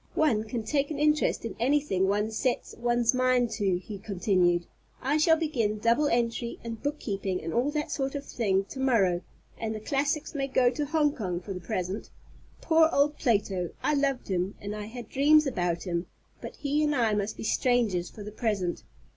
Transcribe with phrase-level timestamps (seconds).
[0.15, 4.65] "One can take an interest in anything one sets one's mind to," he continued.
[4.99, 9.21] "I shall begin double entry and bookkeeping and all that sort of thing to morrow,
[9.59, 12.09] and the classics may go to Hong Kong for the present.
[12.61, 13.69] Poor old Plato!
[13.83, 16.07] I loved him, and I had dreams about him;
[16.41, 18.81] but he and I must be strangers for the present.